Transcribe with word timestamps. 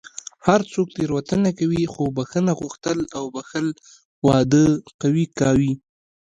هر 0.47 0.61
څوک 0.71 0.87
تېروتنه 0.97 1.49
کوي، 1.59 1.83
خو 1.93 2.03
بښنه 2.15 2.51
غوښتل 2.59 2.99
او 3.17 3.23
بښل 3.35 3.67
واده 4.27 4.63
قوي 5.01 5.25
کوي. 5.39 5.73